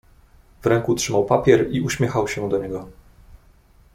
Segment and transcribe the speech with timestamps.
[0.61, 2.87] "W ręku trzymał papier i uśmiechał się do niego."